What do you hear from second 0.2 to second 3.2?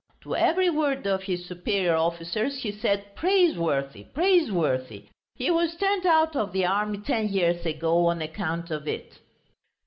To every word of his superior officers he said